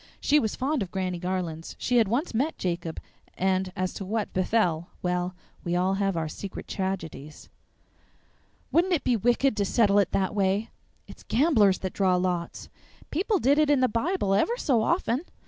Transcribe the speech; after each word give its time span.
(She 0.19 0.39
was 0.39 0.55
fond 0.55 0.81
of 0.81 0.89
Granny 0.89 1.19
Garlands; 1.19 1.75
she 1.77 1.97
had 1.97 2.07
once 2.07 2.33
met 2.33 2.57
Jacob; 2.57 2.99
and, 3.37 3.71
as 3.75 3.93
to 3.93 4.03
what 4.03 4.33
befell, 4.33 4.89
well, 5.03 5.35
we 5.63 5.75
all 5.75 5.93
have 5.93 6.17
our 6.17 6.27
secret 6.27 6.67
tragedies!) 6.67 7.49
"Wouldn't 8.71 8.93
it 8.93 9.03
be 9.03 9.15
wicked 9.15 9.55
to 9.57 9.63
settle 9.63 9.99
it 9.99 10.09
that 10.09 10.33
way?" 10.33 10.71
"It's 11.05 11.21
gamblers 11.27 11.77
that 11.81 11.93
draw 11.93 12.15
lots." 12.15 12.67
"People 13.11 13.37
did 13.37 13.59
it 13.59 13.69
in 13.69 13.81
the 13.81 13.87
Bible 13.87 14.33
ever 14.33 14.57
so 14.57 14.81
often." 14.81 15.21